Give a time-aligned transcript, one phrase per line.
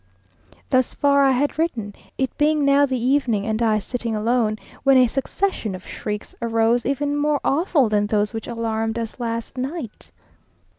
[0.71, 4.97] Thus far I had written, it being now the evening, and I sitting alone, when
[4.97, 10.11] a succession of shrieks arose, even more awful than those which alarmed us last night.